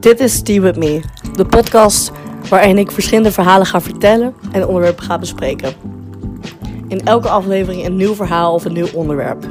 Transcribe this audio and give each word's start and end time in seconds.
Dit 0.00 0.20
is 0.20 0.42
Tea 0.42 0.60
With 0.60 0.76
Me, 0.76 1.00
de 1.36 1.44
podcast 1.44 2.12
waarin 2.48 2.78
ik 2.78 2.90
verschillende 2.90 3.32
verhalen 3.32 3.66
ga 3.66 3.80
vertellen 3.80 4.34
en 4.52 4.66
onderwerpen 4.66 5.04
ga 5.04 5.18
bespreken. 5.18 5.72
In 6.88 7.04
elke 7.04 7.28
aflevering 7.28 7.84
een 7.84 7.96
nieuw 7.96 8.14
verhaal 8.14 8.54
of 8.54 8.64
een 8.64 8.72
nieuw 8.72 8.92
onderwerp. 8.94 9.46